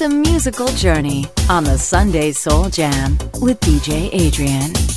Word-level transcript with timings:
It's 0.00 0.10
a 0.10 0.16
musical 0.16 0.68
journey 0.68 1.26
on 1.50 1.62
the 1.62 1.76
Sunday 1.76 2.32
Soul 2.32 2.70
Jam 2.70 3.18
with 3.42 3.60
DJ 3.60 4.08
Adrian. 4.14 4.89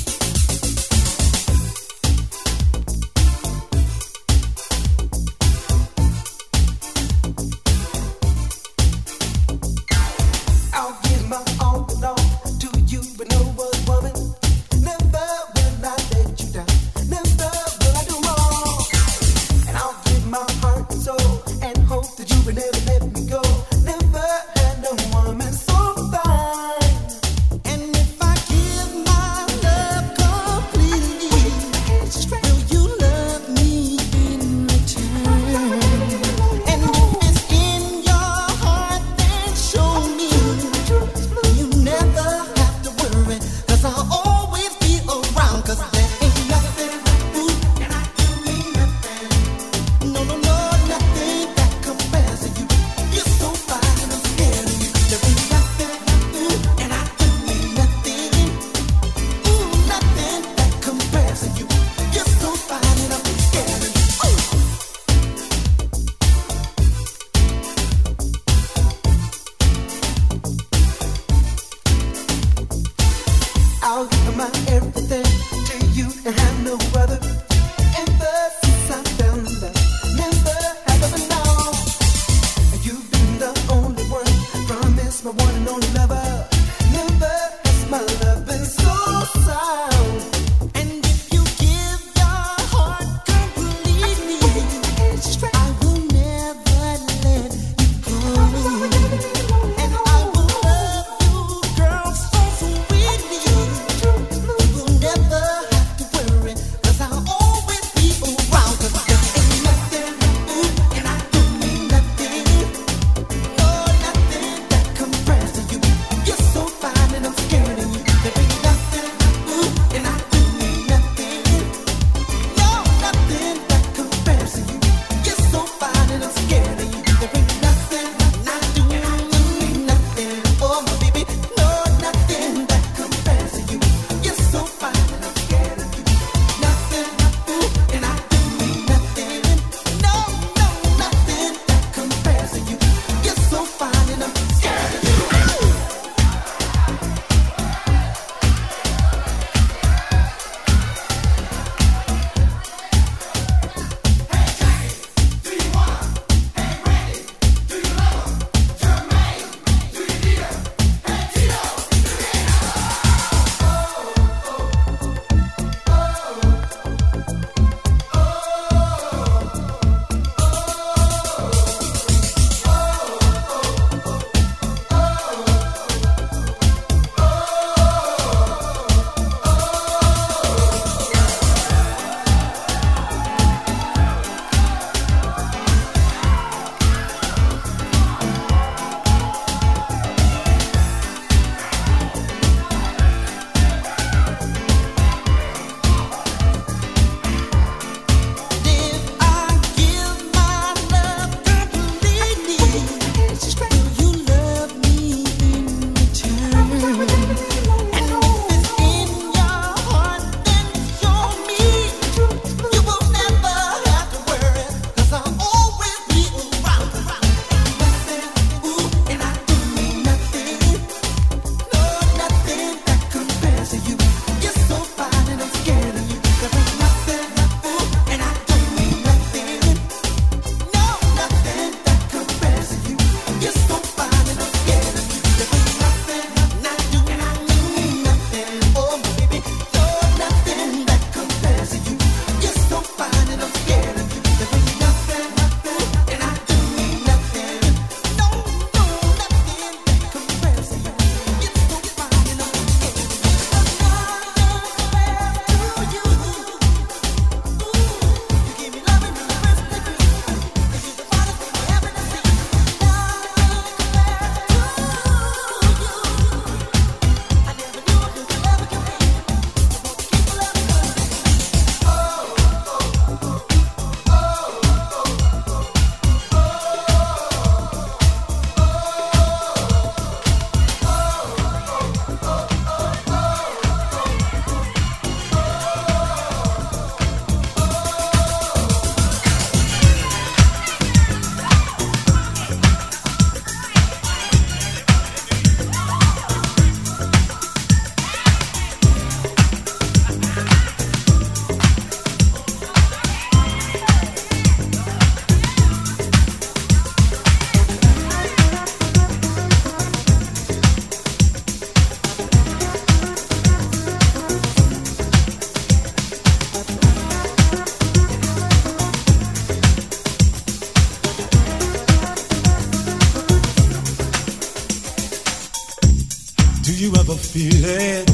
feeling 327.34 328.06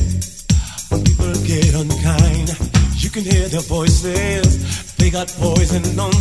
when 0.89 1.05
people 1.05 1.35
get 1.45 1.75
unkind. 1.75 2.49
You 3.03 3.11
can 3.11 3.23
hear 3.23 3.49
their 3.49 3.61
voices, 3.61 4.97
they 4.97 5.11
got 5.11 5.29
poison 5.37 5.85
on 5.99 6.13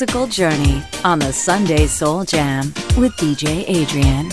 musical 0.00 0.28
journey 0.28 0.80
on 1.02 1.18
the 1.18 1.32
Sunday 1.32 1.88
Soul 1.88 2.24
Jam 2.24 2.66
with 2.96 3.10
DJ 3.16 3.64
Adrian. 3.66 4.30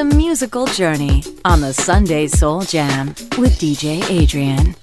A 0.00 0.04
musical 0.16 0.64
journey 0.64 1.22
on 1.44 1.60
the 1.60 1.74
Sunday 1.74 2.26
Soul 2.26 2.62
Jam 2.62 3.08
with 3.36 3.58
DJ 3.58 4.02
Adrian. 4.08 4.74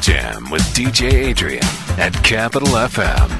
Jam 0.00 0.50
with 0.50 0.62
DJ 0.74 1.12
Adrian 1.12 1.62
at 1.98 2.12
Capital 2.24 2.68
FM. 2.68 3.39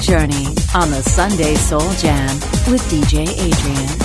Journey 0.00 0.46
on 0.74 0.90
the 0.90 1.02
Sunday 1.02 1.54
Soul 1.56 1.92
Jam 1.94 2.34
with 2.70 2.82
DJ 2.90 3.28
Adrian. 3.38 3.99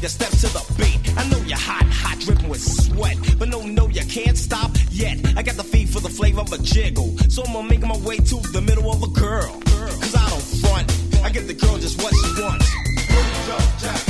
your 0.00 0.08
step 0.08 0.30
to 0.30 0.48
the 0.48 0.64
beat. 0.78 1.18
I 1.18 1.28
know 1.28 1.38
you're 1.44 1.58
hot, 1.58 1.84
hot, 1.84 2.18
dripping 2.20 2.48
with 2.48 2.60
sweat. 2.60 3.16
But 3.38 3.48
no, 3.48 3.62
no, 3.62 3.88
you 3.88 4.02
can't 4.06 4.36
stop 4.36 4.70
yet. 4.90 5.18
I 5.36 5.42
got 5.42 5.56
the 5.56 5.64
feed 5.64 5.90
for 5.90 6.00
the 6.00 6.08
flavor 6.08 6.40
of 6.40 6.52
a 6.52 6.58
jiggle. 6.58 7.16
So 7.28 7.42
I'ma 7.46 7.62
make 7.62 7.82
my 7.82 7.96
way 7.98 8.16
to 8.16 8.36
the 8.52 8.62
middle 8.62 8.90
of 8.90 9.02
a 9.02 9.08
girl. 9.08 9.60
Cause 9.64 10.14
I 10.14 10.28
don't 10.30 10.42
front. 10.62 11.24
I 11.24 11.30
get 11.30 11.46
the 11.46 11.54
girl 11.54 11.76
just 11.78 12.02
what 12.02 12.14
she 12.14 12.42
wants. 12.42 12.70
Put 13.08 14.06
your. 14.06 14.09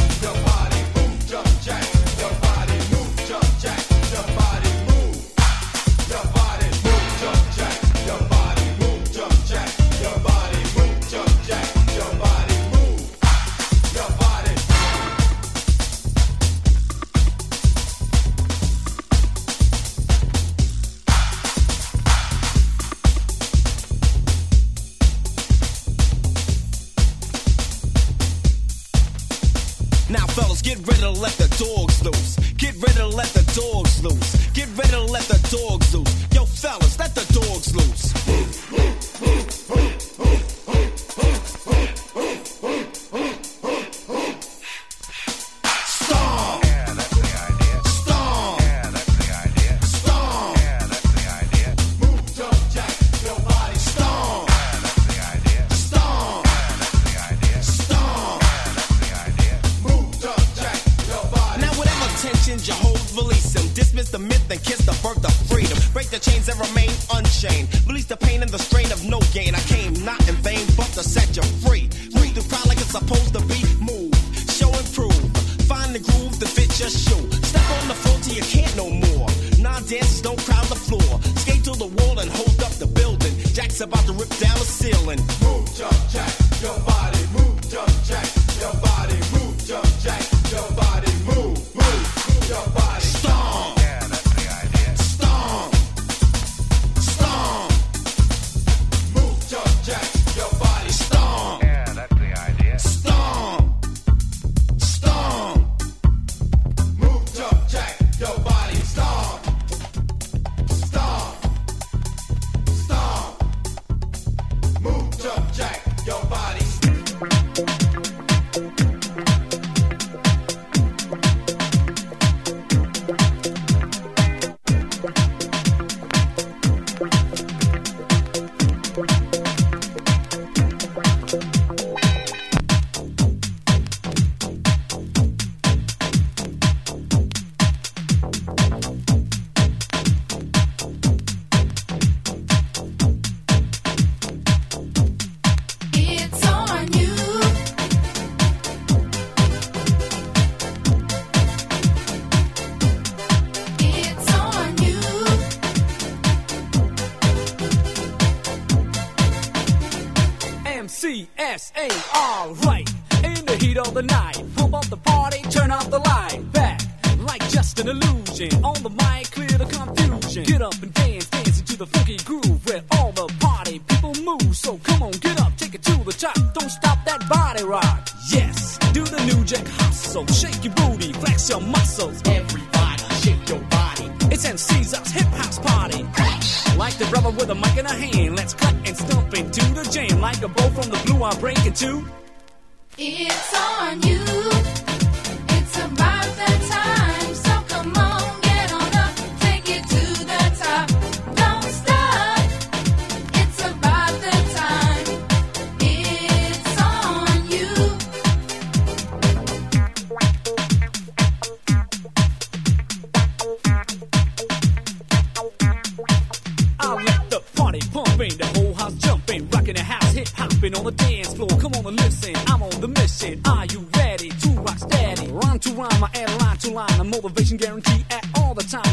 It's 193.03 193.55
on 193.57 194.03
you. 194.03 194.70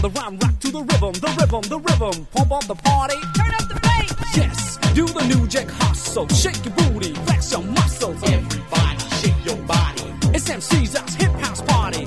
The 0.09 0.19
time. 0.19 0.23
Rhyme 0.23 0.39
rock 0.39 0.59
to 0.59 0.71
the 0.71 0.79
rhythm, 0.79 1.13
the 1.13 1.35
rhythm, 1.39 1.61
the 1.61 1.79
rhythm. 1.79 2.27
Pump 2.31 2.51
up 2.51 2.65
the 2.65 2.75
party, 2.75 3.15
turn 3.35 3.53
up 3.53 3.67
the 3.67 3.79
bass. 3.81 4.37
Yes, 4.37 4.77
do 4.93 5.05
the 5.05 5.25
new 5.27 5.47
jack 5.47 5.69
hustle, 5.69 6.27
shake 6.29 6.65
your 6.65 6.73
booty, 6.75 7.13
flex 7.13 7.51
your 7.51 7.63
muscles. 7.63 8.21
Everybody, 8.23 8.99
shake 9.21 9.45
your 9.45 9.57
body. 9.65 10.03
It's 10.33 10.49
MC's 10.49 10.97
house, 10.97 11.15
hip 11.15 11.31
house 11.31 11.61
party. 11.61 12.05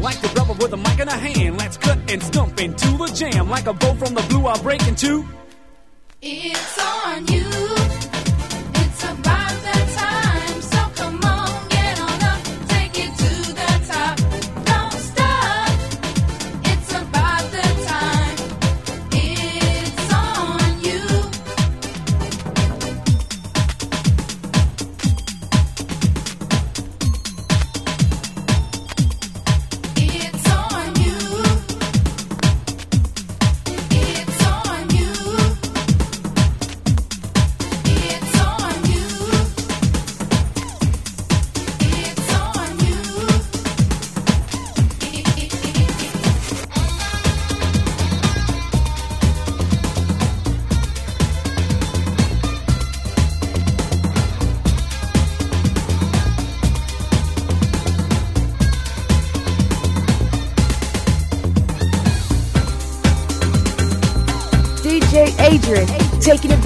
Like 0.00 0.20
the 0.20 0.28
rubber 0.36 0.54
with 0.54 0.72
a 0.72 0.76
mic 0.76 1.00
in 1.00 1.08
a 1.08 1.12
hand, 1.12 1.58
let's 1.58 1.76
cut 1.76 1.98
and 2.10 2.22
stump 2.22 2.60
into 2.60 2.96
the 2.96 3.10
jam. 3.14 3.50
Like 3.50 3.66
a 3.66 3.72
bolt 3.72 3.98
from 3.98 4.14
the 4.14 4.22
blue, 4.22 4.46
I'll 4.46 4.62
break 4.62 4.86
into. 4.86 5.24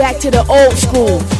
Back 0.00 0.18
to 0.18 0.30
the 0.30 0.42
old 0.48 0.78
school. 0.78 1.39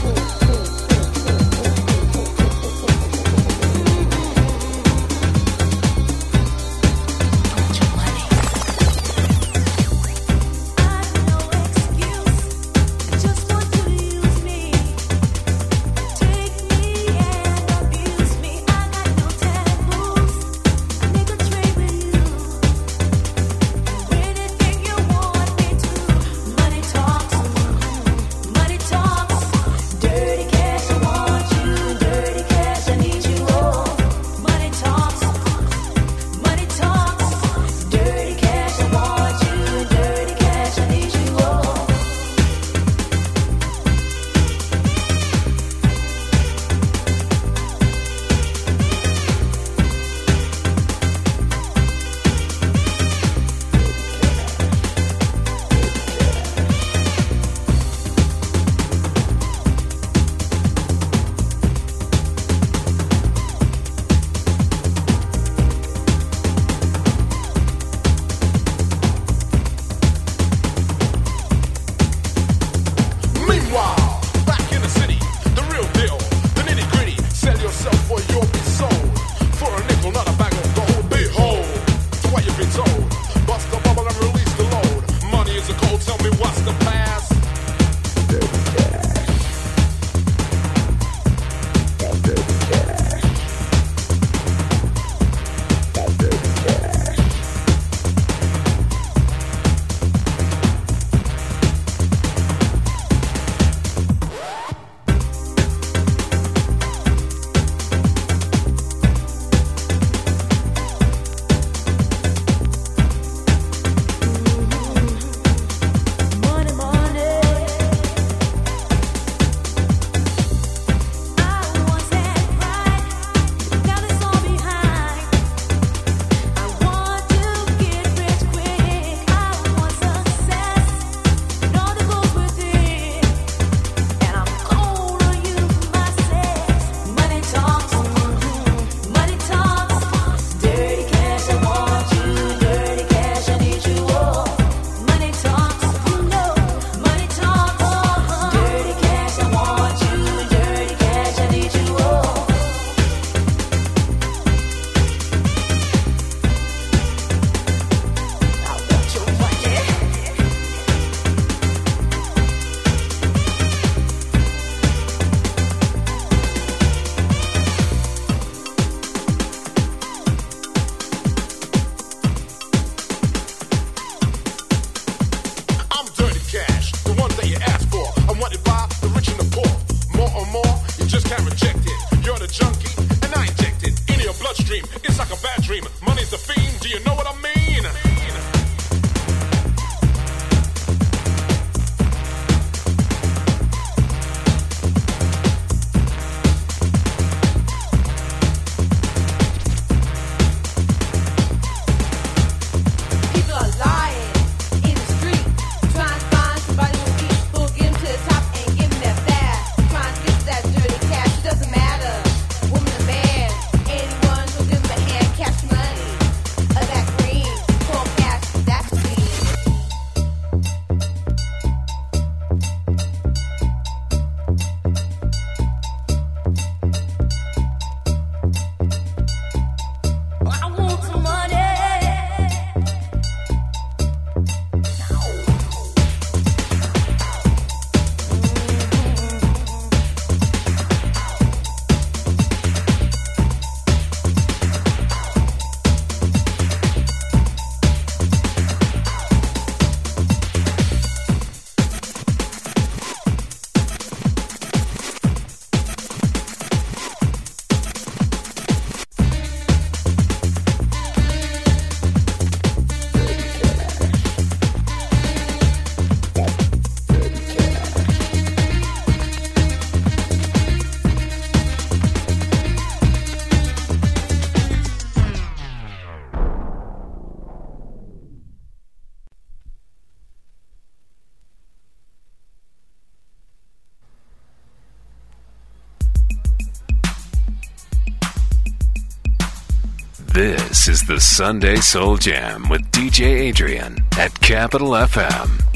This 290.90 291.02
is 291.02 291.06
the 291.06 291.20
Sunday 291.20 291.76
Soul 291.76 292.16
Jam 292.16 292.68
with 292.68 292.82
DJ 292.90 293.26
Adrian 293.26 293.98
at 294.18 294.34
Capital 294.40 294.88
FM. 294.88 295.69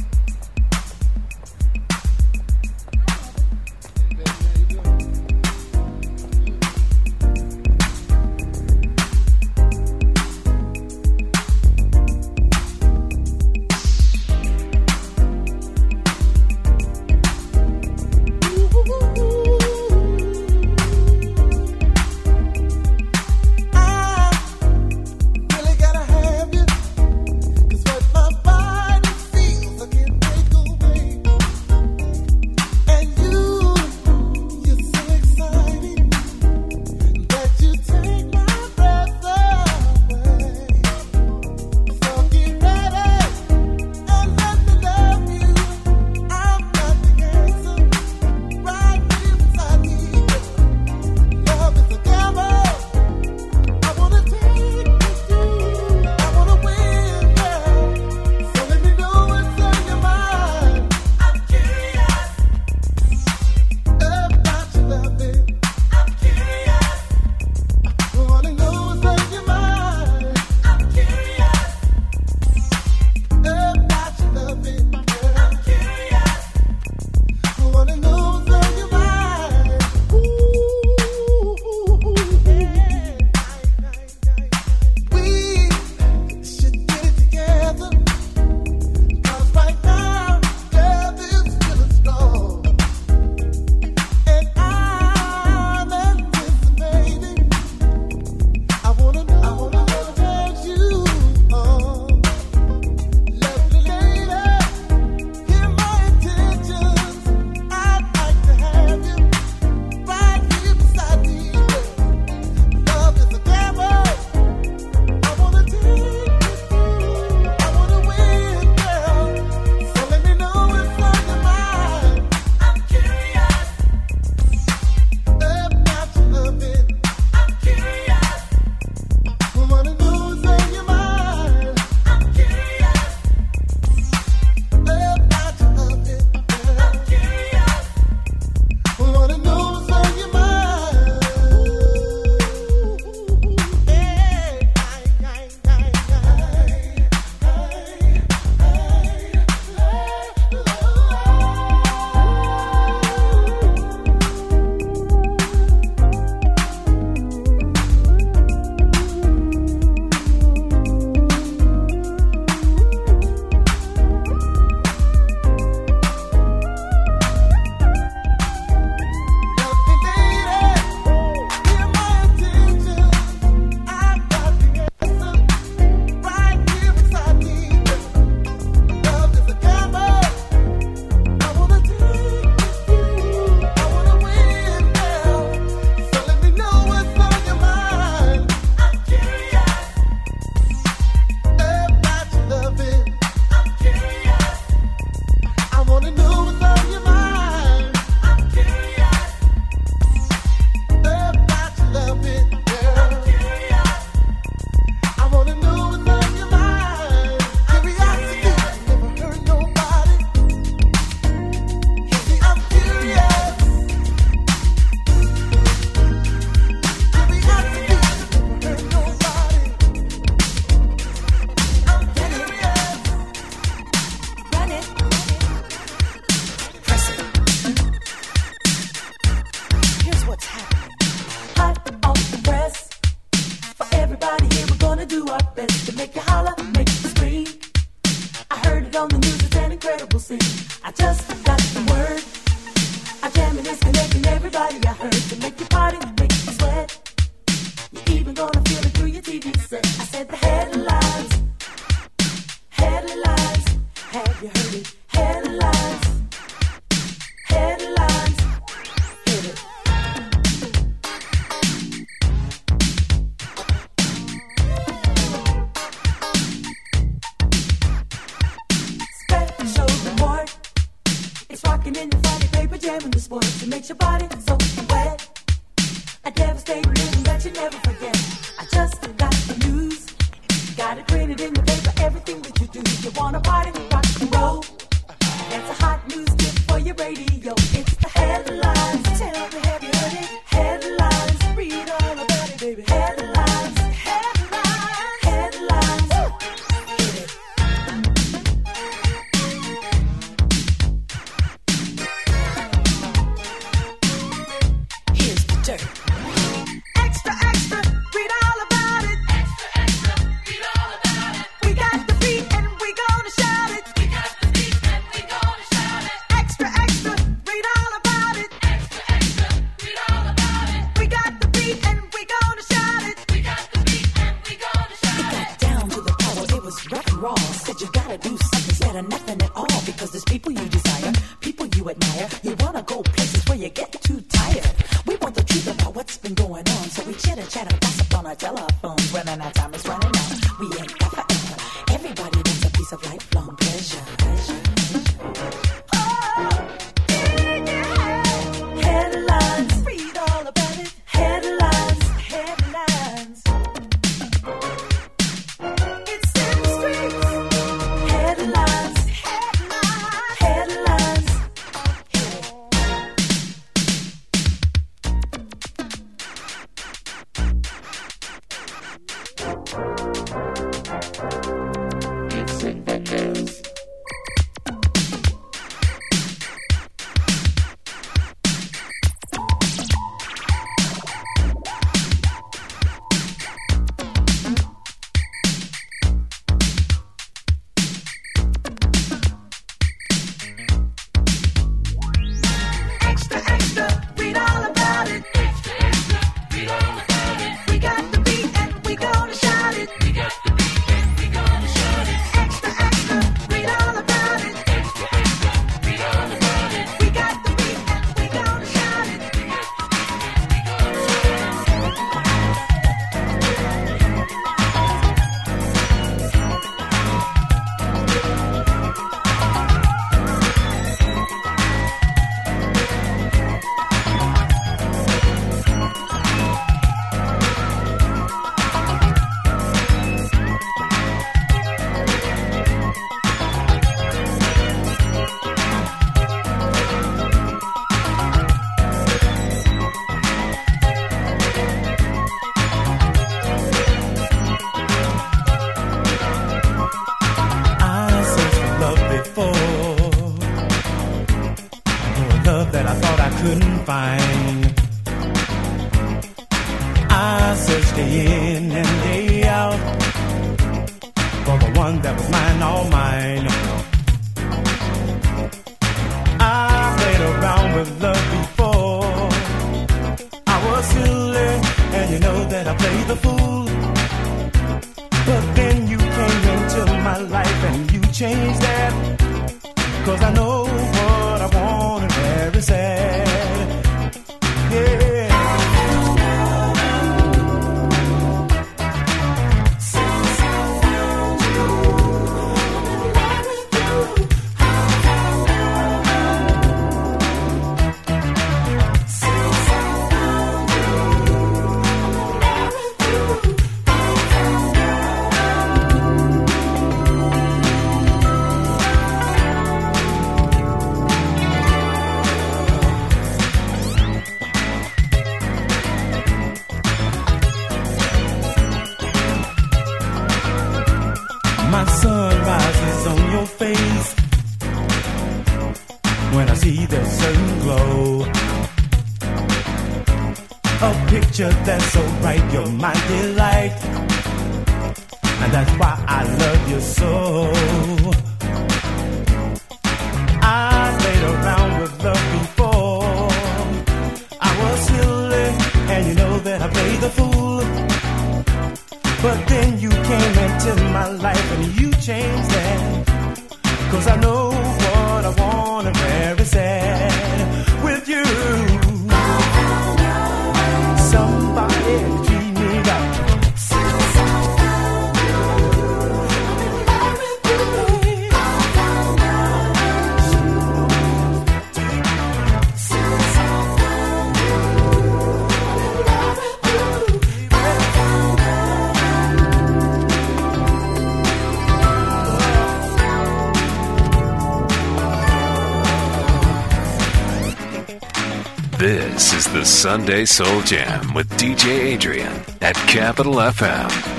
Sunday 589.84 590.24
Soul 590.24 590.62
Jam 590.62 591.12
with 591.12 591.28
DJ 591.32 591.68
Adrian 591.92 592.32
at 592.62 592.74
Capital 592.88 593.34
FM. 593.34 594.13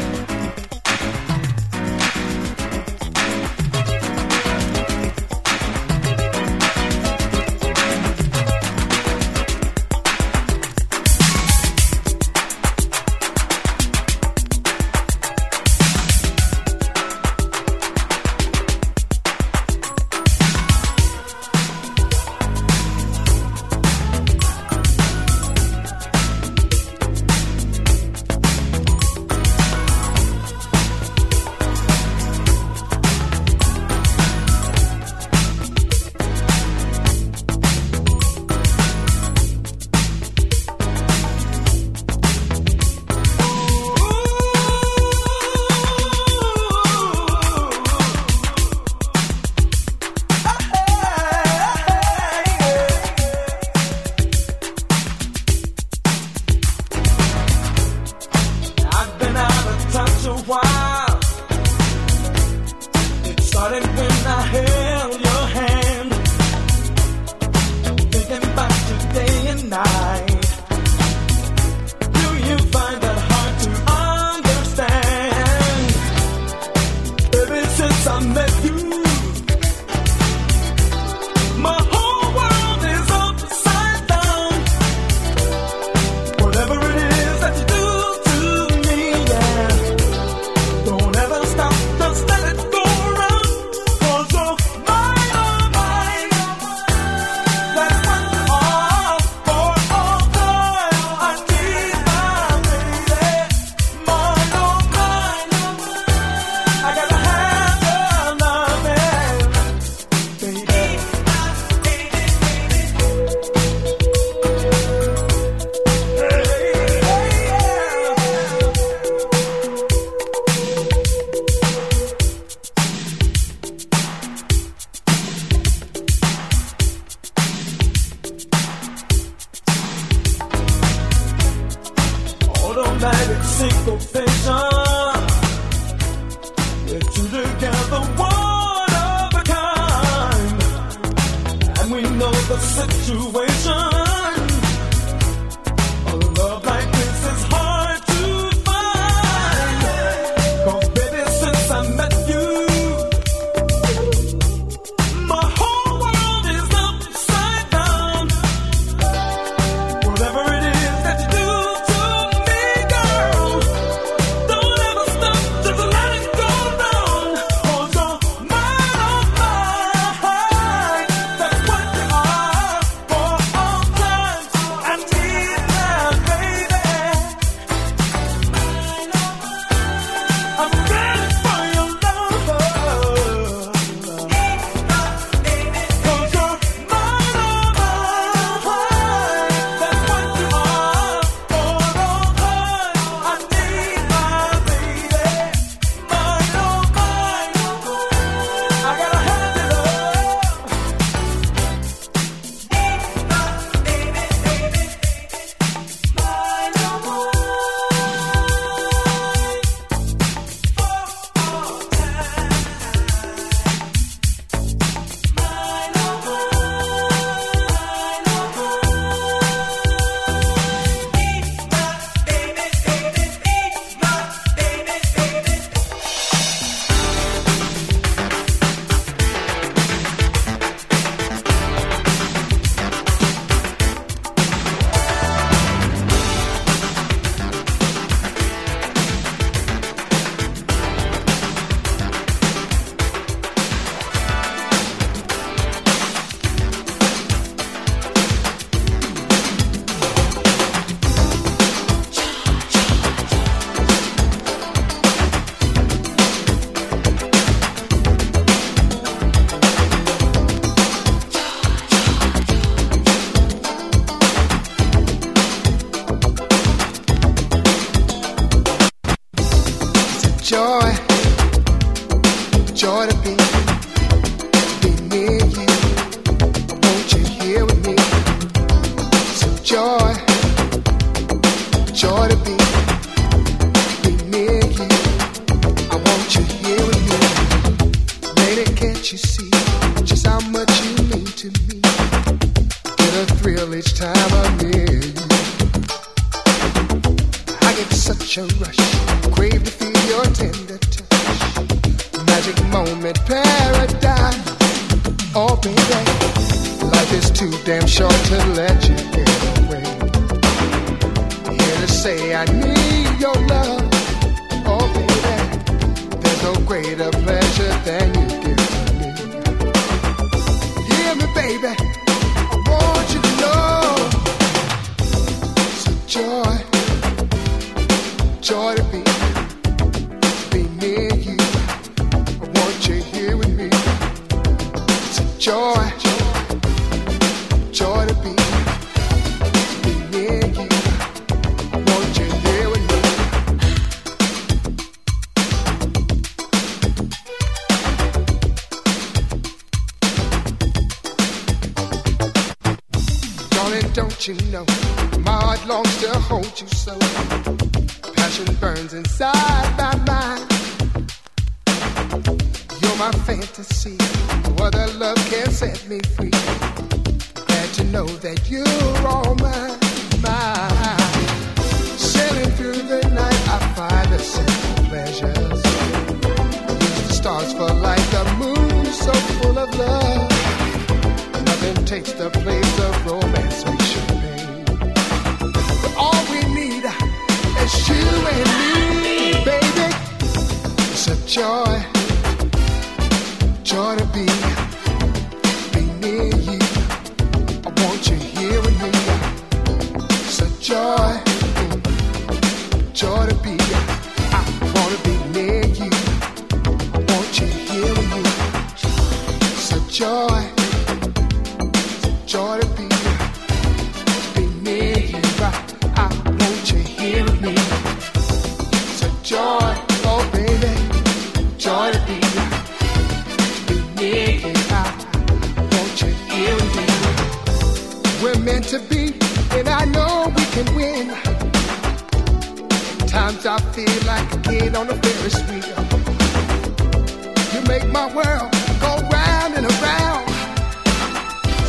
my 437.95 438.13
world 438.13 438.51
go 438.81 438.93
round 439.07 439.53
and 439.55 439.65
around. 439.75 440.27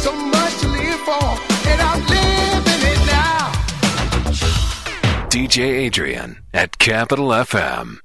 So 0.05 0.11
much 0.13 0.55
to 0.63 0.67
live 0.67 1.01
for, 1.09 1.27
and 1.71 1.81
I'm 1.89 2.01
living 2.15 2.83
it 2.93 3.01
now. 3.07 3.53
DJ 5.29 5.59
Adrian 5.87 6.43
at 6.53 6.79
Capital 6.79 7.29
FM. 7.29 7.99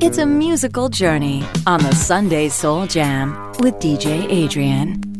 It's 0.00 0.16
a 0.16 0.26
musical 0.26 0.88
journey 0.88 1.44
on 1.66 1.80
the 1.80 1.92
Sunday 1.94 2.48
Soul 2.48 2.86
Jam 2.86 3.52
with 3.58 3.74
DJ 3.80 4.26
Adrian. 4.30 5.13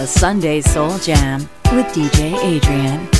The 0.00 0.06
Sunday 0.06 0.62
Soul 0.62 0.96
Jam 0.96 1.40
with 1.72 1.84
DJ 1.88 2.34
Adrian. 2.42 3.19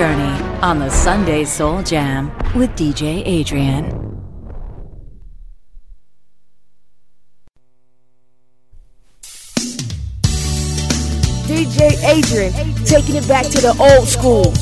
journey 0.00 0.42
on 0.62 0.78
the 0.78 0.88
Sunday 0.88 1.44
Soul 1.44 1.82
Jam 1.82 2.28
with 2.54 2.70
DJ 2.70 3.22
Adrian. 3.26 3.84
DJ 11.44 12.02
Adrian 12.16 12.74
taking 12.86 13.16
it 13.16 13.28
back 13.28 13.44
to 13.44 13.60
the 13.60 13.76
old 13.78 14.08
school. 14.08 14.54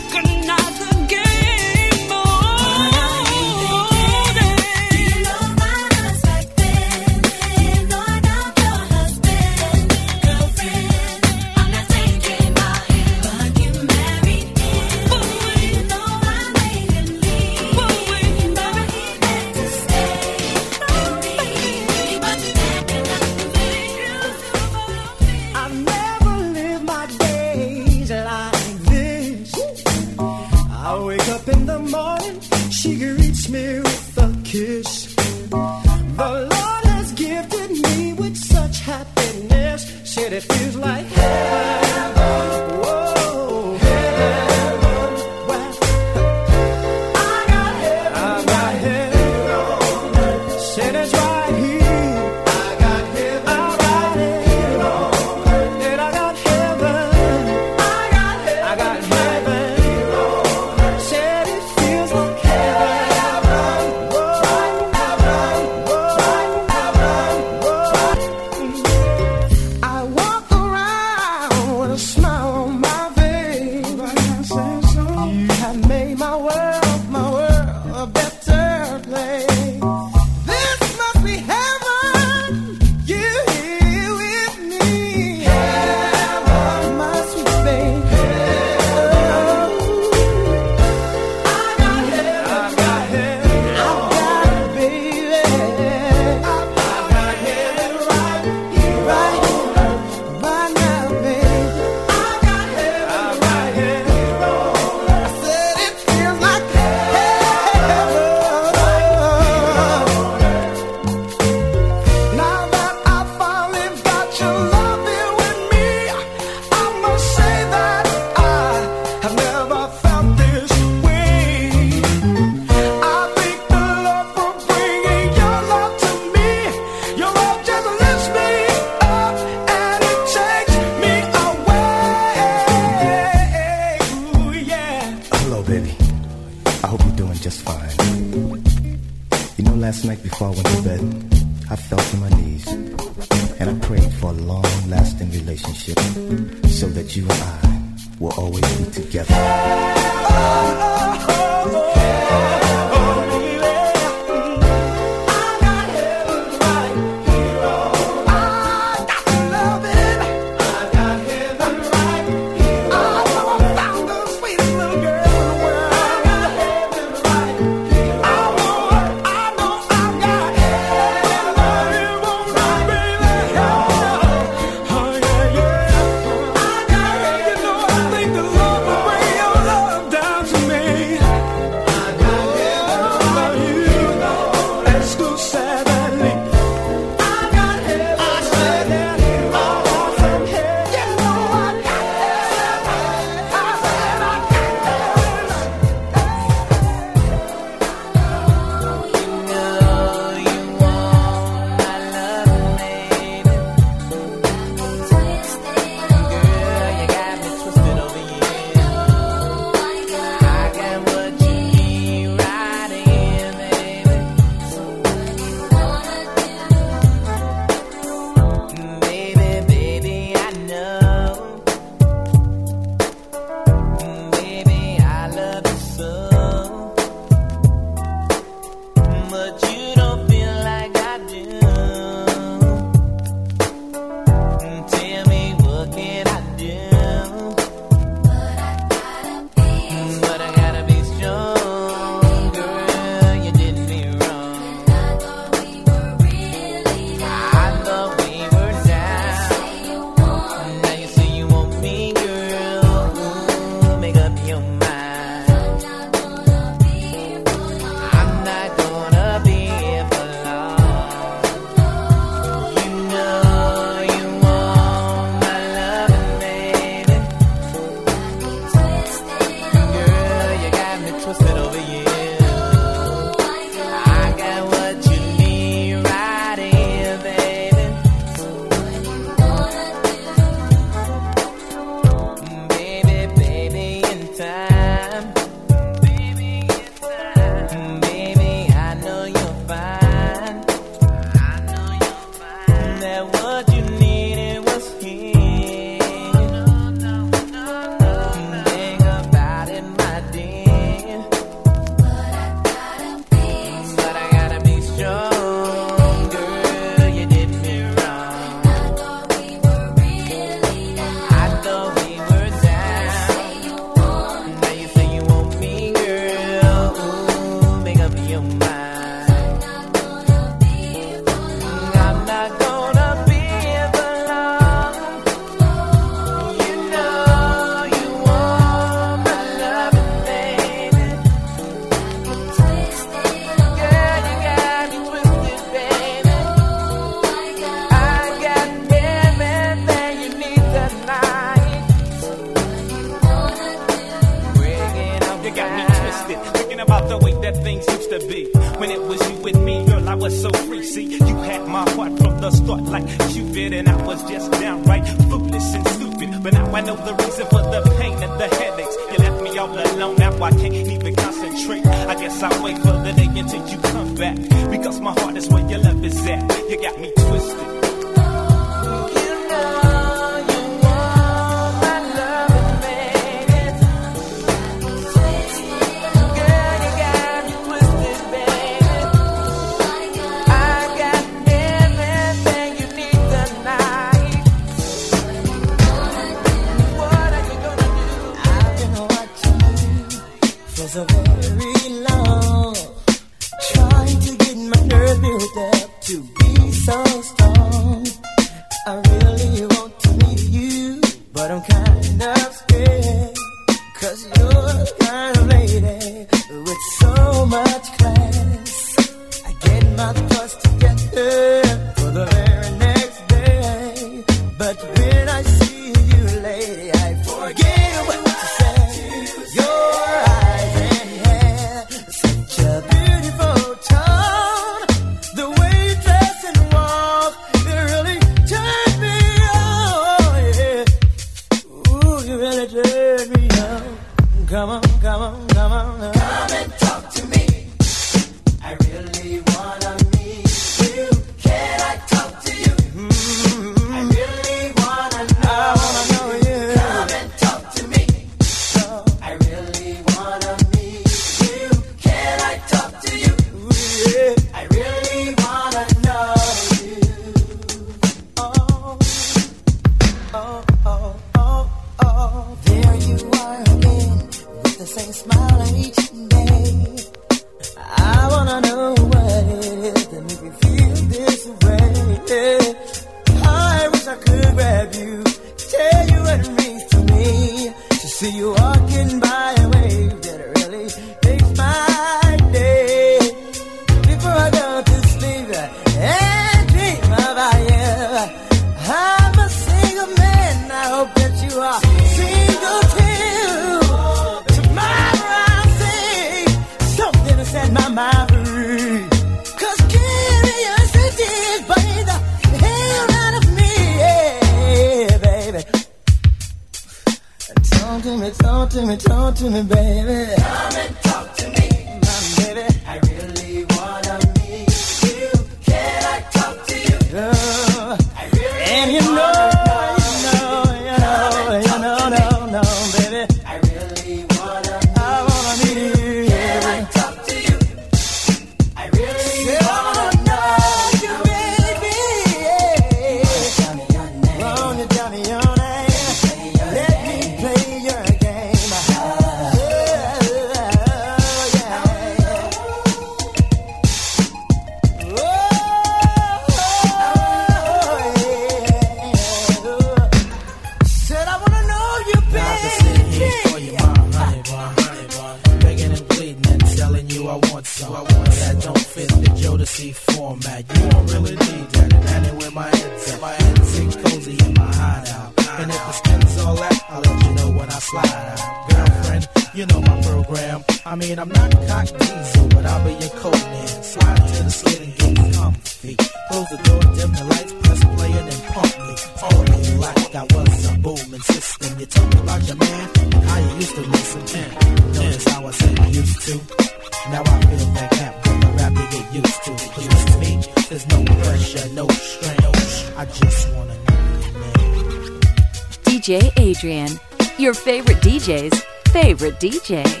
DJ 599.41 600.00